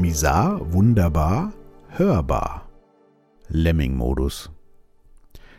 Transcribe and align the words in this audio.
Misar, 0.00 0.72
wunderbar, 0.72 1.52
hörbar. 1.88 2.68
Lemming-Modus. 3.48 4.52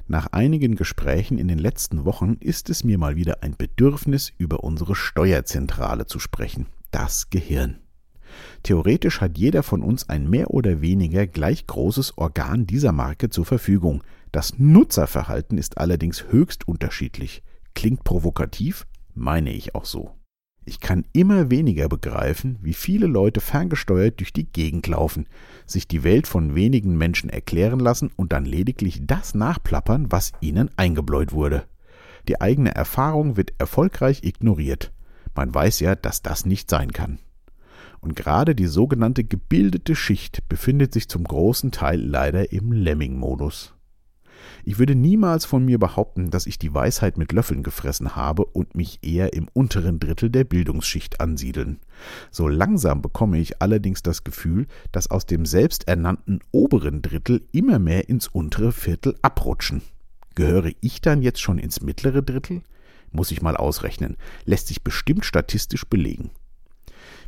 Nach 0.07 0.27
einigen 0.27 0.75
Gesprächen 0.75 1.37
in 1.37 1.49
den 1.49 1.59
letzten 1.59 2.05
Wochen 2.05 2.37
ist 2.39 2.69
es 2.69 2.85
mir 2.85 2.97
mal 2.97 3.17
wieder 3.17 3.43
ein 3.43 3.57
Bedürfnis, 3.57 4.31
über 4.37 4.63
unsere 4.63 4.95
Steuerzentrale 4.95 6.05
zu 6.05 6.19
sprechen, 6.19 6.67
das 6.89 7.29
Gehirn. 7.29 7.81
Theoretisch 8.63 9.19
hat 9.19 9.37
jeder 9.37 9.61
von 9.61 9.83
uns 9.83 10.07
ein 10.07 10.29
mehr 10.29 10.51
oder 10.51 10.79
weniger 10.79 11.27
gleich 11.27 11.67
großes 11.67 12.17
Organ 12.17 12.65
dieser 12.65 12.93
Marke 12.93 13.29
zur 13.29 13.43
Verfügung. 13.43 14.05
Das 14.31 14.57
Nutzerverhalten 14.57 15.57
ist 15.57 15.77
allerdings 15.77 16.31
höchst 16.31 16.65
unterschiedlich. 16.65 17.43
Klingt 17.75 18.05
provokativ, 18.05 18.87
meine 19.13 19.51
ich 19.51 19.75
auch 19.75 19.85
so. 19.85 20.15
Ich 20.65 20.79
kann 20.79 21.05
immer 21.13 21.49
weniger 21.49 21.89
begreifen, 21.89 22.59
wie 22.61 22.73
viele 22.73 23.07
Leute 23.07 23.41
ferngesteuert 23.41 24.19
durch 24.19 24.33
die 24.33 24.45
Gegend 24.45 24.87
laufen, 24.87 25.27
sich 25.65 25.87
die 25.87 26.03
Welt 26.03 26.27
von 26.27 26.53
wenigen 26.53 26.97
Menschen 26.97 27.29
erklären 27.29 27.79
lassen 27.79 28.11
und 28.15 28.33
dann 28.33 28.45
lediglich 28.45 29.01
das 29.05 29.33
nachplappern, 29.33 30.11
was 30.11 30.31
ihnen 30.41 30.69
eingebläut 30.77 31.31
wurde. 31.31 31.65
Die 32.27 32.39
eigene 32.39 32.75
Erfahrung 32.75 33.37
wird 33.37 33.53
erfolgreich 33.57 34.23
ignoriert. 34.23 34.91
Man 35.35 35.53
weiß 35.53 35.79
ja, 35.79 35.95
dass 35.95 36.21
das 36.21 36.45
nicht 36.45 36.69
sein 36.69 36.91
kann. 36.91 37.19
Und 38.01 38.15
gerade 38.15 38.55
die 38.55 38.67
sogenannte 38.67 39.23
gebildete 39.23 39.95
Schicht 39.95 40.47
befindet 40.47 40.93
sich 40.93 41.09
zum 41.09 41.23
großen 41.23 41.71
Teil 41.71 41.99
leider 41.99 42.51
im 42.51 42.71
Lemming-Modus. 42.71 43.73
Ich 44.63 44.79
würde 44.79 44.95
niemals 44.95 45.45
von 45.45 45.65
mir 45.65 45.79
behaupten, 45.79 46.29
dass 46.29 46.47
ich 46.47 46.59
die 46.59 46.73
Weisheit 46.73 47.17
mit 47.17 47.31
Löffeln 47.31 47.63
gefressen 47.63 48.15
habe 48.15 48.45
und 48.45 48.75
mich 48.75 48.99
eher 49.01 49.33
im 49.33 49.47
unteren 49.53 49.99
Drittel 49.99 50.29
der 50.29 50.43
Bildungsschicht 50.43 51.21
ansiedeln. 51.21 51.79
So 52.31 52.47
langsam 52.47 53.01
bekomme 53.01 53.39
ich 53.39 53.61
allerdings 53.61 54.03
das 54.03 54.23
Gefühl, 54.23 54.67
dass 54.91 55.09
aus 55.09 55.25
dem 55.25 55.45
selbsternannten 55.45 56.39
oberen 56.51 57.01
Drittel 57.01 57.41
immer 57.51 57.79
mehr 57.79 58.09
ins 58.09 58.27
untere 58.27 58.71
Viertel 58.71 59.15
abrutschen. 59.21 59.81
Gehöre 60.35 60.71
ich 60.81 61.01
dann 61.01 61.21
jetzt 61.21 61.41
schon 61.41 61.57
ins 61.57 61.81
mittlere 61.81 62.21
Drittel? 62.21 62.61
Muss 63.11 63.31
ich 63.31 63.41
mal 63.41 63.57
ausrechnen. 63.57 64.17
Lässt 64.45 64.67
sich 64.67 64.83
bestimmt 64.83 65.25
statistisch 65.25 65.85
belegen. 65.85 66.31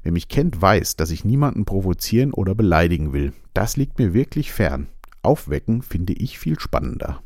Wer 0.03 0.11
mich 0.11 0.27
kennt, 0.27 0.61
weiß, 0.61 0.95
dass 0.95 1.11
ich 1.11 1.25
niemanden 1.25 1.65
provozieren 1.65 2.33
oder 2.33 2.55
beleidigen 2.55 3.13
will. 3.13 3.33
Das 3.53 3.77
liegt 3.77 3.99
mir 3.99 4.13
wirklich 4.13 4.51
fern. 4.51 4.87
Aufwecken 5.23 5.81
finde 5.81 6.13
ich 6.13 6.39
viel 6.39 6.59
spannender. 6.59 7.21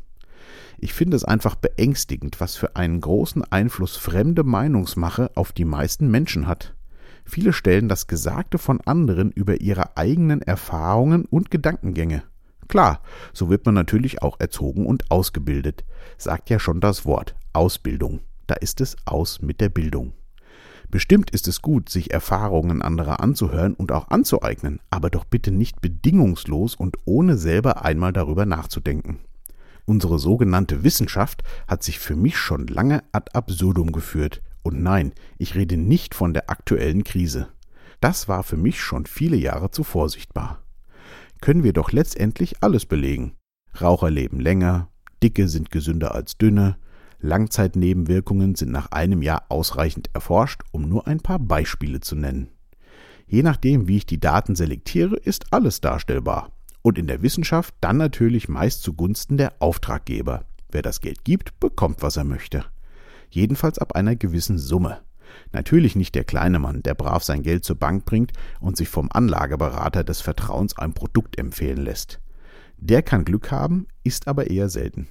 Ich 0.78 0.92
finde 0.92 1.16
es 1.16 1.24
einfach 1.24 1.54
beängstigend, 1.54 2.40
was 2.40 2.56
für 2.56 2.76
einen 2.76 3.00
großen 3.00 3.44
Einfluss 3.44 3.96
fremde 3.96 4.44
Meinungsmache 4.44 5.30
auf 5.34 5.52
die 5.52 5.64
meisten 5.64 6.10
Menschen 6.10 6.46
hat. 6.46 6.74
Viele 7.24 7.52
stellen 7.52 7.88
das 7.88 8.06
Gesagte 8.06 8.58
von 8.58 8.80
anderen 8.82 9.32
über 9.32 9.60
ihre 9.60 9.96
eigenen 9.96 10.42
Erfahrungen 10.42 11.24
und 11.24 11.50
Gedankengänge. 11.50 12.22
Klar, 12.68 13.00
so 13.32 13.48
wird 13.48 13.64
man 13.64 13.74
natürlich 13.74 14.22
auch 14.22 14.38
erzogen 14.38 14.86
und 14.86 15.10
ausgebildet. 15.10 15.84
Sagt 16.18 16.50
ja 16.50 16.58
schon 16.58 16.80
das 16.80 17.04
Wort 17.04 17.34
Ausbildung. 17.52 18.20
Da 18.46 18.54
ist 18.54 18.80
es 18.80 18.96
aus 19.06 19.40
mit 19.40 19.60
der 19.60 19.70
Bildung. 19.70 20.12
Bestimmt 20.90 21.30
ist 21.30 21.48
es 21.48 21.62
gut, 21.62 21.88
sich 21.88 22.12
Erfahrungen 22.12 22.80
anderer 22.80 23.20
anzuhören 23.20 23.74
und 23.74 23.92
auch 23.92 24.08
anzueignen, 24.08 24.80
aber 24.90 25.10
doch 25.10 25.24
bitte 25.24 25.50
nicht 25.50 25.80
bedingungslos 25.80 26.74
und 26.74 26.96
ohne 27.04 27.36
selber 27.36 27.84
einmal 27.84 28.12
darüber 28.12 28.46
nachzudenken. 28.46 29.18
Unsere 29.84 30.18
sogenannte 30.18 30.82
Wissenschaft 30.82 31.42
hat 31.68 31.82
sich 31.82 31.98
für 31.98 32.16
mich 32.16 32.36
schon 32.36 32.66
lange 32.66 33.04
ad 33.12 33.30
absurdum 33.34 33.92
geführt. 33.92 34.42
Und 34.62 34.82
nein, 34.82 35.12
ich 35.38 35.54
rede 35.54 35.76
nicht 35.76 36.14
von 36.14 36.34
der 36.34 36.50
aktuellen 36.50 37.04
Krise. 37.04 37.48
Das 38.00 38.28
war 38.28 38.42
für 38.42 38.56
mich 38.56 38.80
schon 38.80 39.06
viele 39.06 39.36
Jahre 39.36 39.70
zuvor 39.70 40.08
sichtbar. 40.08 40.62
Können 41.40 41.62
wir 41.62 41.72
doch 41.72 41.92
letztendlich 41.92 42.62
alles 42.62 42.86
belegen. 42.86 43.36
Raucher 43.80 44.10
leben 44.10 44.40
länger, 44.40 44.88
Dicke 45.22 45.48
sind 45.48 45.70
gesünder 45.70 46.14
als 46.14 46.36
Dünne, 46.36 46.76
Langzeitnebenwirkungen 47.20 48.54
sind 48.54 48.72
nach 48.72 48.90
einem 48.92 49.22
Jahr 49.22 49.44
ausreichend 49.48 50.10
erforscht, 50.12 50.62
um 50.72 50.88
nur 50.88 51.06
ein 51.06 51.20
paar 51.20 51.38
Beispiele 51.38 52.00
zu 52.00 52.16
nennen. 52.16 52.48
Je 53.26 53.42
nachdem, 53.42 53.88
wie 53.88 53.96
ich 53.96 54.06
die 54.06 54.20
Daten 54.20 54.54
selektiere, 54.54 55.16
ist 55.16 55.52
alles 55.52 55.80
darstellbar 55.80 56.52
und 56.86 56.98
in 56.98 57.08
der 57.08 57.20
Wissenschaft 57.20 57.74
dann 57.80 57.96
natürlich 57.96 58.48
meist 58.48 58.82
zugunsten 58.82 59.36
der 59.36 59.54
Auftraggeber. 59.58 60.44
Wer 60.70 60.82
das 60.82 61.00
Geld 61.00 61.24
gibt, 61.24 61.58
bekommt, 61.58 62.00
was 62.00 62.16
er 62.16 62.22
möchte. 62.22 62.64
Jedenfalls 63.28 63.80
ab 63.80 63.96
einer 63.96 64.14
gewissen 64.14 64.56
Summe. 64.56 65.00
Natürlich 65.50 65.96
nicht 65.96 66.14
der 66.14 66.22
kleine 66.22 66.60
Mann, 66.60 66.84
der 66.84 66.94
brav 66.94 67.24
sein 67.24 67.42
Geld 67.42 67.64
zur 67.64 67.74
Bank 67.74 68.04
bringt 68.04 68.32
und 68.60 68.76
sich 68.76 68.88
vom 68.88 69.10
Anlageberater 69.10 70.04
des 70.04 70.20
Vertrauens 70.20 70.78
ein 70.78 70.92
Produkt 70.92 71.40
empfehlen 71.40 71.82
lässt. 71.82 72.20
Der 72.76 73.02
kann 73.02 73.24
Glück 73.24 73.50
haben, 73.50 73.88
ist 74.04 74.28
aber 74.28 74.48
eher 74.48 74.68
selten. 74.68 75.08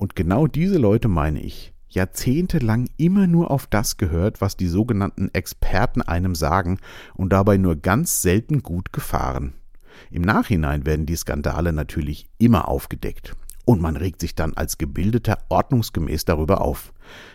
Und 0.00 0.16
genau 0.16 0.46
diese 0.46 0.78
Leute 0.78 1.08
meine 1.08 1.42
ich. 1.42 1.74
Jahrzehntelang 1.90 2.88
immer 2.96 3.26
nur 3.26 3.50
auf 3.50 3.66
das 3.66 3.98
gehört, 3.98 4.40
was 4.40 4.56
die 4.56 4.66
sogenannten 4.66 5.28
Experten 5.34 6.00
einem 6.00 6.34
sagen 6.34 6.78
und 7.12 7.34
dabei 7.34 7.58
nur 7.58 7.76
ganz 7.76 8.22
selten 8.22 8.62
gut 8.62 8.94
gefahren. 8.94 9.52
Im 10.10 10.22
Nachhinein 10.22 10.86
werden 10.86 11.04
die 11.04 11.16
Skandale 11.16 11.74
natürlich 11.74 12.24
immer 12.38 12.66
aufgedeckt. 12.66 13.36
Und 13.66 13.82
man 13.82 13.94
regt 13.94 14.22
sich 14.22 14.34
dann 14.34 14.54
als 14.54 14.78
Gebildeter 14.78 15.36
ordnungsgemäß 15.50 16.24
darüber 16.24 16.62
auf. 16.62 16.94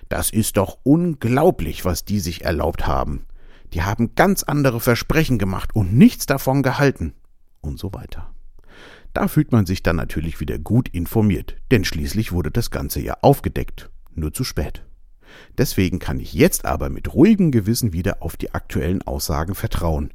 Das 0.09 0.32
ist 0.32 0.58
doch 0.58 0.80
unglaublich, 0.82 1.86
was 1.86 2.03
die 2.03 2.20
sich 2.20 2.46
erlaubt 2.46 2.88
haben. 2.88 3.28
Die 3.74 3.84
haben 3.84 4.16
ganz 4.16 4.42
andere 4.42 4.80
Versprechen 4.80 5.38
gemacht 5.38 5.76
und 5.76 5.94
nichts 5.94 6.26
davon 6.26 6.64
gehalten. 6.64 7.14
Und 7.62 7.78
so 7.78 7.94
weiter. 7.94 8.34
Da 9.16 9.30
fühlt 9.30 9.53
man 9.53 9.66
sich 9.66 9.81
dann 9.81 9.96
natürlich 9.96 10.42
wieder 10.42 10.59
gut 10.59 10.90
informiert, 10.90 11.56
denn 11.72 11.86
schließlich 11.86 12.34
wurde 12.34 12.52
das 12.52 12.70
Ganze 12.70 13.00
ja 13.00 13.16
aufgedeckt. 13.22 13.90
Nur 14.14 14.34
zu 14.34 14.44
spät. 14.44 14.86
Deswegen 15.58 16.00
kann 16.00 16.20
ich 16.20 16.34
jetzt 16.34 16.66
aber 16.66 16.90
mit 16.90 17.14
ruhigem 17.14 17.52
Gewissen 17.52 17.94
wieder 17.94 18.22
auf 18.22 18.36
die 18.36 18.53
aktuellen 18.53 19.02
Aussagen 19.03 19.56
vertrauen. 19.56 20.14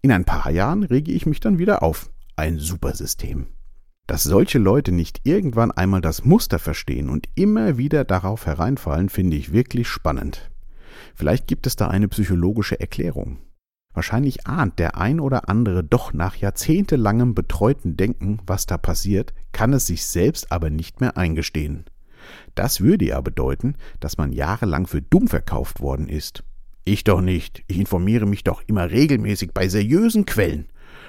In 0.00 0.12
ein 0.12 0.24
paar 0.24 0.52
Jahren 0.52 0.84
rege 0.84 1.10
ich 1.10 1.26
mich 1.26 1.40
dann 1.40 1.58
wieder 1.58 1.82
auf. 1.82 2.08
Ein 2.36 2.60
Supersystem. 2.60 3.48
Dass 4.06 4.22
solche 4.22 4.60
Leute 4.60 4.92
nicht 4.92 5.22
irgendwann 5.24 5.72
einmal 5.72 6.00
das 6.00 6.24
Muster 6.24 6.60
verstehen 6.60 7.08
und 7.10 7.28
immer 7.34 7.78
wieder 7.78 8.04
darauf 8.04 8.46
hereinfallen, 8.46 9.08
finde 9.08 9.36
ich 9.36 9.52
wirklich 9.52 9.88
spannend. 9.88 10.52
Vielleicht 11.16 11.48
gibt 11.48 11.66
es 11.66 11.74
da 11.74 11.88
eine 11.88 12.06
psychologische 12.06 12.78
Erklärung. 12.78 13.38
Wahrscheinlich 13.96 14.46
ahnt 14.46 14.78
der 14.78 14.98
ein 14.98 15.20
oder 15.20 15.48
andere 15.48 15.82
doch 15.82 16.12
nach 16.12 16.36
jahrzehntelangem 16.36 17.34
betreuten 17.34 17.96
Denken, 17.96 18.40
was 18.46 18.66
da 18.66 18.76
passiert, 18.76 19.32
kann 19.52 19.72
es 19.72 19.86
sich 19.86 20.04
selbst 20.04 20.52
aber 20.52 20.68
nicht 20.68 21.00
mehr 21.00 21.16
eingestehen. 21.16 21.86
Das 22.54 22.82
würde 22.82 23.06
ja 23.06 23.20
bedeuten, 23.22 23.74
dass 23.98 24.18
man 24.18 24.32
jahrelang 24.32 24.86
für 24.86 25.00
dumm 25.00 25.28
verkauft 25.28 25.80
worden 25.80 26.10
ist. 26.10 26.44
Ich 26.84 27.04
doch 27.04 27.22
nicht. 27.22 27.64
Ich 27.68 27.78
informiere 27.78 28.26
mich 28.26 28.44
doch 28.44 28.62
immer 28.66 28.90
regelmäßig 28.90 29.52
bei 29.54 29.66
seriösen 29.66 30.26
Quellen. 30.26 30.66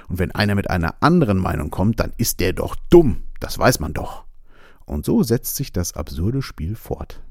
Und 0.07 0.19
wenn 0.19 0.31
einer 0.31 0.55
mit 0.55 0.69
einer 0.69 0.95
anderen 1.01 1.39
Meinung 1.39 1.71
kommt, 1.71 1.99
dann 1.99 2.13
ist 2.15 2.39
der 2.39 2.53
doch 2.53 2.77
dumm. 2.89 3.23
Das 3.41 3.59
weiß 3.59 3.81
man 3.81 3.91
doch. 3.93 4.23
Und 4.85 5.03
so 5.05 5.23
setzt 5.23 5.57
sich 5.57 5.73
das 5.73 5.91
absurde 5.91 6.41
Spiel 6.41 6.77
fort. 6.77 7.21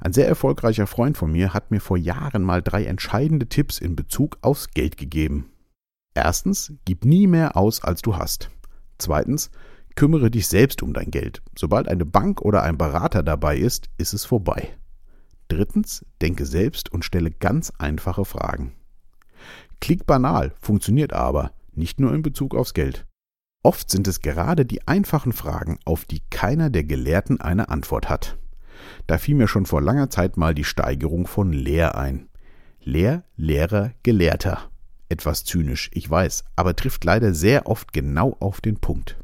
Ein 0.00 0.12
sehr 0.12 0.26
erfolgreicher 0.26 0.86
Freund 0.86 1.16
von 1.16 1.30
mir 1.30 1.54
hat 1.54 1.70
mir 1.70 1.80
vor 1.80 1.96
Jahren 1.96 2.42
mal 2.42 2.62
drei 2.62 2.84
entscheidende 2.84 3.48
Tipps 3.48 3.78
in 3.78 3.96
Bezug 3.96 4.38
aufs 4.42 4.70
Geld 4.70 4.96
gegeben. 4.96 5.50
Erstens, 6.14 6.72
gib 6.84 7.04
nie 7.04 7.26
mehr 7.26 7.56
aus, 7.56 7.82
als 7.82 8.02
du 8.02 8.16
hast. 8.16 8.50
Zweitens, 8.98 9.50
kümmere 9.94 10.30
dich 10.30 10.46
selbst 10.46 10.82
um 10.82 10.92
dein 10.92 11.10
Geld. 11.10 11.42
Sobald 11.56 11.88
eine 11.88 12.04
Bank 12.04 12.42
oder 12.42 12.62
ein 12.62 12.78
Berater 12.78 13.22
dabei 13.22 13.56
ist, 13.56 13.88
ist 13.98 14.12
es 14.12 14.24
vorbei. 14.24 14.76
Drittens, 15.48 16.04
denke 16.20 16.46
selbst 16.46 16.92
und 16.92 17.04
stelle 17.04 17.30
ganz 17.30 17.72
einfache 17.78 18.24
Fragen. 18.24 18.72
Klingt 19.80 20.06
banal, 20.06 20.54
funktioniert 20.60 21.12
aber, 21.12 21.52
nicht 21.74 22.00
nur 22.00 22.14
in 22.14 22.22
Bezug 22.22 22.54
aufs 22.54 22.74
Geld. 22.74 23.06
Oft 23.62 23.90
sind 23.90 24.08
es 24.08 24.20
gerade 24.20 24.66
die 24.66 24.86
einfachen 24.88 25.32
Fragen, 25.32 25.78
auf 25.84 26.04
die 26.04 26.20
keiner 26.30 26.70
der 26.70 26.84
Gelehrten 26.84 27.40
eine 27.40 27.68
Antwort 27.68 28.08
hat. 28.08 28.38
Da 29.06 29.18
fiel 29.18 29.34
mir 29.34 29.48
schon 29.48 29.66
vor 29.66 29.82
langer 29.82 30.10
Zeit 30.10 30.36
mal 30.36 30.54
die 30.54 30.64
Steigerung 30.64 31.26
von 31.26 31.52
Lehr 31.52 31.96
ein. 31.96 32.28
Lehr, 32.82 33.24
Lehrer, 33.36 33.92
Gelehrter. 34.02 34.70
Etwas 35.08 35.44
zynisch, 35.44 35.90
ich 35.92 36.08
weiß, 36.08 36.44
aber 36.56 36.74
trifft 36.74 37.04
leider 37.04 37.34
sehr 37.34 37.66
oft 37.66 37.92
genau 37.92 38.36
auf 38.40 38.60
den 38.60 38.78
Punkt 38.78 39.16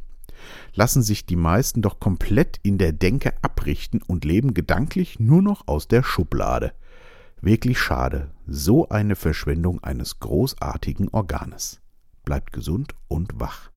lassen 0.75 1.03
sich 1.03 1.27
die 1.27 1.37
meisten 1.37 1.83
doch 1.83 2.01
komplett 2.01 2.59
in 2.63 2.79
der 2.79 2.93
Denke 2.93 3.33
abrichten 3.43 4.03
und 4.03 4.25
leben 4.25 4.55
gedanklich 4.55 5.19
nur 5.19 5.43
noch 5.43 5.67
aus 5.67 5.89
der 5.89 6.03
Schublade. 6.03 6.73
Wirklich 7.41 7.79
schade, 7.79 8.31
so 8.47 8.89
eine 8.89 9.17
Verschwendung 9.17 9.83
eines 9.83 10.21
großartigen 10.21 11.09
Organes. 11.11 11.81
Bleibt 12.25 12.53
gesund 12.53 12.95
und 13.09 13.41
wach. 13.41 13.71